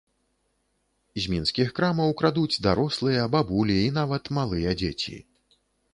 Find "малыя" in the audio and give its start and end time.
4.39-4.71